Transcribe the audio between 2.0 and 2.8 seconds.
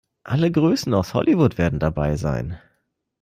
sein.